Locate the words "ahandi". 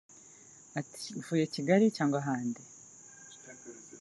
2.21-2.61